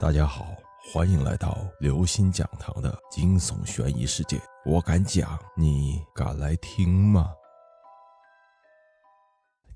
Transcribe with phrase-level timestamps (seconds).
[0.00, 0.56] 大家好，
[0.92, 4.40] 欢迎来到刘星讲堂的惊悚悬疑世界。
[4.66, 7.30] 我敢讲，你敢来听吗？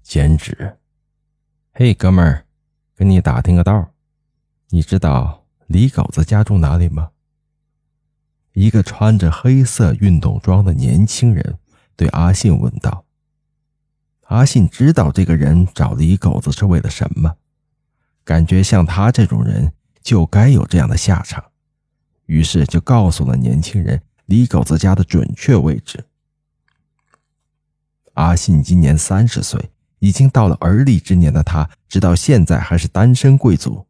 [0.03, 0.77] 剪纸。
[1.73, 2.45] 嘿，哥们儿，
[2.97, 3.91] 跟你打听个道儿，
[4.71, 7.13] 你知道李狗子家住哪里吗？
[8.55, 11.59] 一个穿着黑色运动装的年轻人
[11.95, 13.05] 对阿信问道。
[14.25, 17.37] 阿信知道这个人找李狗子是为了什么，
[18.25, 19.73] 感觉像他这种人。
[20.09, 21.45] 就该有这样的下场，
[22.25, 26.03] 于是就告诉了年轻人李狗子家的准确位置。
[28.15, 29.69] 阿信今年三十岁，
[29.99, 33.85] 已经到了而立之年的他，直到现在还是单身贵族。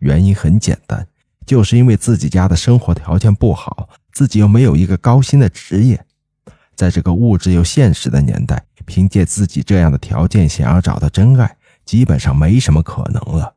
[0.00, 1.08] 原因很简单，
[1.46, 6.04] 就是因为自己家的生活条件不好，自己又没有一个高薪的职业，
[6.74, 13.55] 在这个物质又现实的年代，凭借自己这样的条件想要找到真爱，基本上没什么可能了。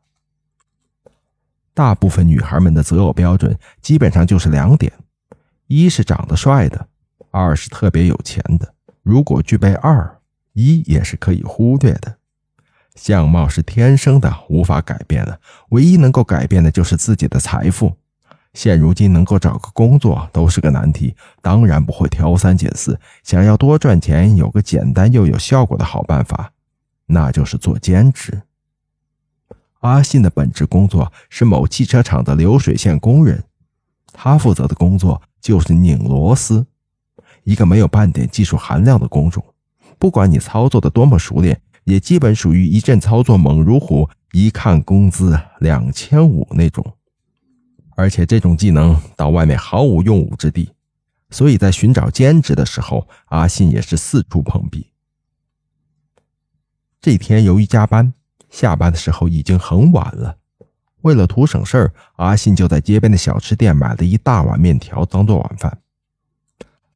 [1.80, 4.92] 大部分女孩们的择偶标准基本上就是两点：
[5.68, 6.88] 一是长得帅的，
[7.32, 8.74] 二是特别有钱的。
[9.02, 10.20] 如果具备二，
[10.52, 12.18] 一也是可以忽略的。
[12.96, 15.40] 相貌是天生的，无法改变的，
[15.70, 17.96] 唯一能够改变的就是自己的财富。
[18.54, 23.00] 现如今能够找个工作都是个难题，当然不会挑三拣四。
[23.24, 26.52] 想要多赚钱，有个简单又有效果的好办法，
[27.06, 28.42] 那就是做兼职。
[29.80, 33.46] 阿信的本职工作是某汽车厂的流水线工人，
[34.12, 36.68] 他负责的工作就是拧螺丝，
[37.44, 39.44] 一个没有半点技术含量的工种。
[39.98, 46.98] 不管你操作的多么熟练，也基本属于一阵操作猛如虎，一看工资两千五那种。
[47.96, 50.74] 而且这种技能到外面毫无用武之地，
[51.30, 54.88] 所以在寻找兼职的时候，阿信也是四处碰壁。
[57.00, 58.14] 这天由于加班。
[58.50, 60.38] 下班的时候已经很晚了，
[61.02, 65.80] 为了图省事儿，阿信就在街边的小吃店买了一大碗面条当做晚饭。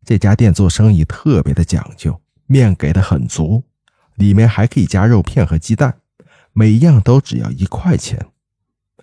[0.03, 3.63] 这家店做生意特别的讲究，面给的很足，
[4.15, 5.99] 里面还可以加肉片和鸡蛋，
[6.51, 8.27] 每样都只要一块钱。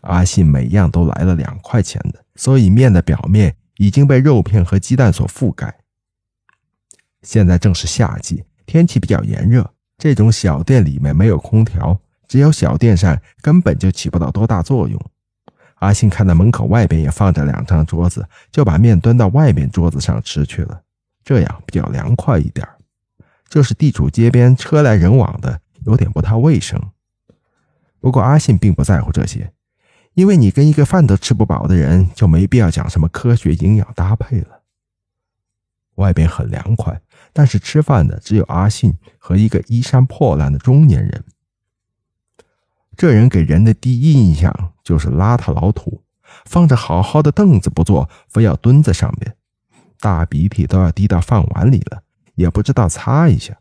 [0.03, 5.81] 阿信每样都来了两块钱的，所以面的表面已经被肉片和鸡蛋所覆盖。
[7.23, 12.01] 现在正是夏季，天气比较炎热，这种小店里面没有空调。
[12.31, 15.05] 只有小电扇根本就起不到多大作用。
[15.81, 20.81] 阿信看到门口外边也放着两张桌子，就把面端到外面桌子上吃去了，
[21.25, 22.65] 这样比较凉快一点。
[23.49, 26.81] 就是地处街边，车来人往的，有点不太卫生。
[27.99, 29.53] 不过阿信并不在乎这些，
[30.15, 34.63] 因为你跟一个饭都吃不饱的人，就没必要讲什么科学营养搭配了。
[35.97, 37.03] 外边很凉快，
[37.33, 41.25] 但是吃饭的只有阿信和一个衣衫破烂的中年人。
[43.01, 46.03] 这人给人的第一印象就是邋遢老土，
[46.45, 49.37] 放着好好的凳子不坐，非要蹲在上面，
[49.99, 52.03] 大鼻涕都要滴到饭碗里了，
[52.35, 53.57] 也不知道擦一下，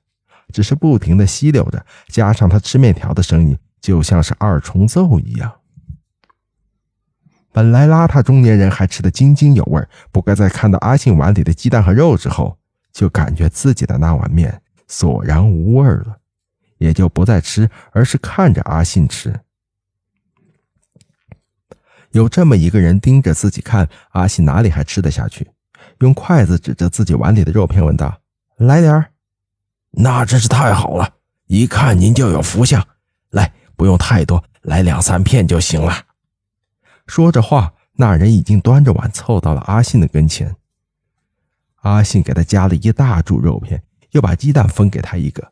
[0.51, 5.49] 只是不停的吸溜着，加上他吃面条的声音，就像是二重奏一样。
[7.53, 12.57] 本来邋遢中年人还吃得津津有味，不过在看到阿信碗里的鸡蛋和肉之后，
[12.91, 16.18] 就感觉自己的那碗面索然无味了。
[16.79, 19.39] 也就不再吃，而是看着阿信吃。
[22.11, 25.47] 有这么一个人盯着自己看，阿信哪里还吃得下去？
[25.99, 28.21] 用筷子指着自己碗里的肉片问道
[28.57, 29.11] ：“来点儿
[29.91, 31.15] ？”“那真是太好了，
[31.47, 32.85] 一看您就有福相。
[33.29, 36.05] 来，不用太多，来两三片就行了。”
[37.05, 40.55] 说着话，那人已经端着碗凑到了阿信的跟前。
[41.81, 45.51] 阿信给他夹了一大柱肉片，又把鸡蛋分给他一个。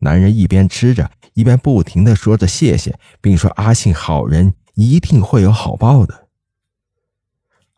[0.00, 6.28] 男人一边吃着，一边不停的说着谢谢，并说：“阿信好人，一定会有好报的。”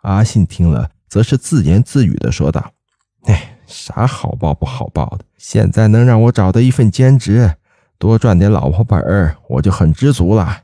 [0.03, 2.73] 阿信听了，则是自言自语的说道
[3.27, 5.25] ：“哎，啥好报不好报的？
[5.37, 7.57] 现在能让我找到一份兼职，
[7.99, 10.63] 多赚点老婆本儿，我就很知足了。”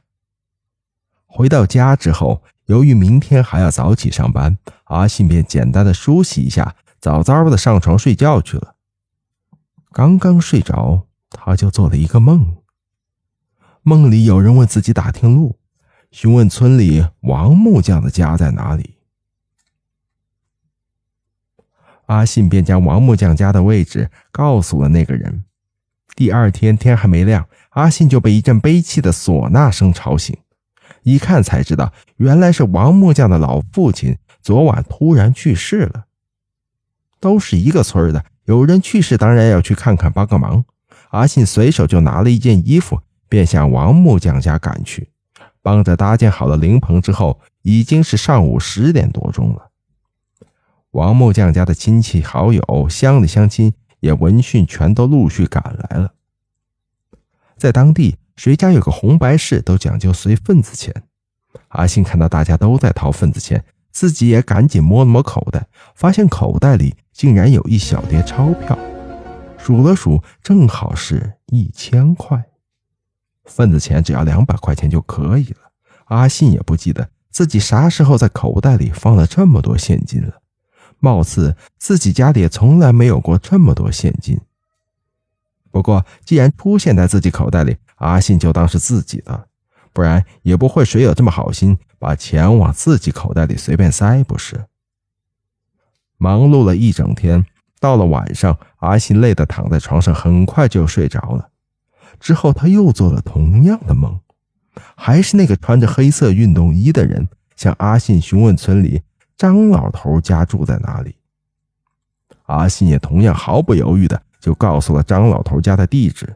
[1.26, 8.76] 回到家之后，由于明天还要早起上班，阿信便简单的梳洗一下，早早的上床睡觉去了。
[9.90, 11.07] 刚刚睡着。
[11.48, 12.58] 他就做了一个梦，
[13.80, 15.56] 梦里有人问自己打听路，
[16.10, 18.96] 询问村里王木匠的家在哪里。
[22.04, 25.44] 阿信便将王木匠家的位置告诉了那个人。
[26.14, 30.36] 第二天天还没亮，阿信就被一阵悲泣的唢呐声吵醒，
[31.02, 36.04] 一看才知道，原来是王木匠的老父亲昨晚突然去世了。
[37.18, 40.66] 都是一个村的，有人去世，当然要去看看，帮个忙。
[41.10, 45.10] 阿信随手就拿了一件衣服，便向王木匠家赶去。
[45.62, 49.70] 帮着搭建好了灵棚之后，已经是上午十点多钟了。
[50.92, 56.14] 王木匠家的亲戚好友、乡里乡亲也闻讯全都陆续赶来了。
[57.56, 61.02] 在当地，谁家有个红白事都讲究随份子钱。
[61.68, 68.78] 阿信看到大家都在掏份子钱，自己也赶紧摸了摸口袋，发现口袋里竟然有一小叠钞票，
[69.68, 72.42] 数了数，正好是一千块。
[73.44, 75.72] 份子钱只要两百块钱就可以了。
[76.06, 80.40] 阿信也不记得自己啥时候在口袋里放了这么多现金了。
[81.00, 84.40] 貌似自己家里也从来没有过这么多现金。
[85.70, 89.48] 不过，既然出现在自己口袋里，阿信就当是自己的，
[89.92, 94.64] 不然也不会谁有这么好心把钱往自己口袋里随便塞，不是？
[96.16, 97.44] 忙碌了一整天，
[97.80, 101.48] 到了晚上，阿信累得躺在床上，很快就睡着了。
[102.18, 104.18] 之后，他又做了同样的梦，
[104.96, 109.02] 还是那个穿着黑色运动衣的人向阿信询问村里。
[109.36, 111.14] 张老头家住在哪里？
[112.46, 116.34] 阿信也同样毫不犹豫的就告诉了张老头家的地址。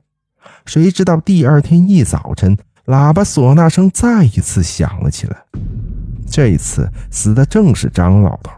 [0.66, 2.56] 谁知道第二天一早晨，
[2.86, 5.42] 喇叭唢呐声再一次响了起来。
[6.30, 8.52] 这一次死的正是张老头。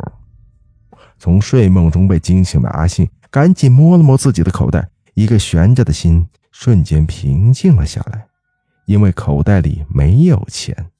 [1.19, 8.27] 从睡梦中被惊醒的阿信赶紧摸了摸自己的口袋，一个悬着的心瞬间平静了下来，
[8.87, 10.91] 因为口袋里没有钱。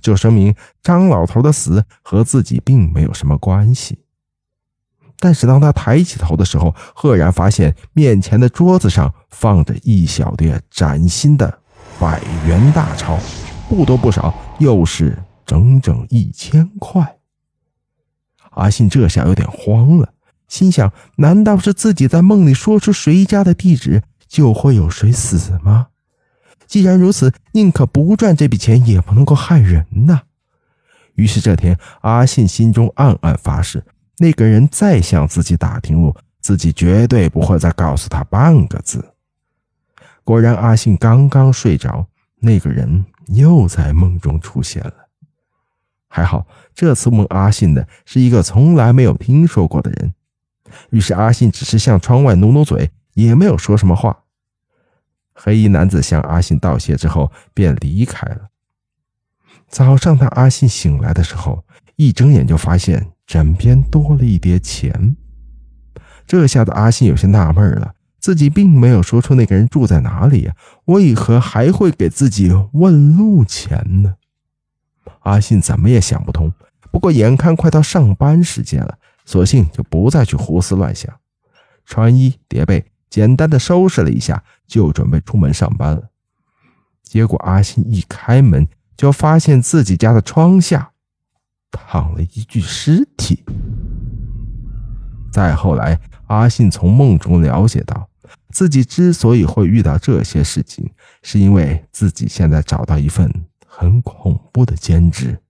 [0.00, 3.98] 这说明张老头的死和自己并没有什么关系。
[5.18, 11.58] 但是当他抬起头的时候，赫然发现面前的桌子上放着一小叠崭新的
[11.98, 13.18] 百元大钞，
[13.68, 17.17] 不多不少，又是整整一千块。
[18.50, 20.12] 阿信这下有点慌了，
[20.48, 25.88] 心想：难道是自己在梦里说出谁家的地址，就会有谁死吗？
[26.66, 30.22] 既然如此，宁可不赚这笔钱，也不能够害人呐。
[31.14, 33.82] 于是这天，阿信心中暗暗发誓：
[34.18, 39.14] 那个人再向自己打听路，自己绝对不会再告诉他半个字。
[40.24, 42.06] 果然，阿信刚刚睡着，
[42.40, 45.07] 那个人又在梦中出现了。
[46.08, 50.14] 还好，这次问阿信的是一个从来没有听说过的人。
[50.90, 54.24] 于是，阿信只是向窗外努努嘴，也没有说什么话。
[55.34, 58.48] 黑衣男子向阿信道谢之后便离开了。
[59.68, 61.64] 早上，当阿信醒来的时候，
[61.96, 65.16] 一睁眼就发现枕边多了一叠钱。
[66.26, 70.54] 这下子，阿信有些纳闷了：自己并没有说出那个人住在哪里呀，
[70.86, 74.16] 为何还会给自己问路钱呢？
[75.28, 76.50] 阿信怎么也想不通。
[76.90, 81.14] 不过，眼看快到上班时间了，索性就不再去胡思乱想，
[81.84, 82.86] 穿衣叠被。
[83.10, 86.10] 简单的收拾了一下，就准备出门上班了。
[87.02, 90.90] 结果阿信一开门，就发现自己家的窗下
[91.70, 93.44] 躺了一具尸体。
[95.32, 98.10] 再后来，阿信从梦中了解到，
[98.50, 100.90] 自己之所以会遇到这些事情，
[101.22, 103.32] 是因为自己现在找到一份
[103.80, 105.40] 很恐怖的兼职，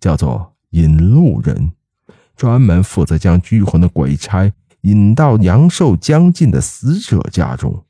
[0.00, 1.70] 叫做引路人，
[2.34, 4.52] 专门负责将拘魂的鬼差。
[4.80, 7.84] 引到阳寿将近的死者家中，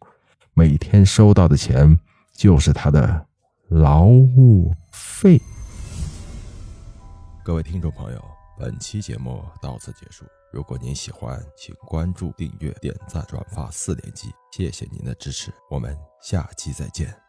[0.53, 1.99] 每天收到的钱
[2.35, 3.27] 就是他的
[3.69, 5.41] 劳务费。
[7.43, 8.23] 各位听众朋友，
[8.59, 10.27] 本期节目到此结束。
[10.53, 15.51] 如果您喜欢，请关注、订阅、点赞、转发四连击，谢谢您的支持。
[15.71, 17.28] 我们下期再见。